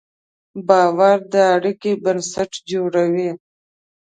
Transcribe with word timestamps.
باور 0.67 1.17
د 1.33 1.35
اړیکې 1.55 1.91
بنسټ 2.03 2.51
جوړوي. 2.71 3.29